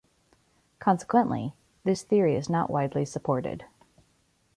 Consequently, 0.79 1.53
this 1.83 2.01
theory 2.01 2.33
is 2.35 2.49
not 2.49 2.71
widely 2.71 3.05
supported. 3.05 3.65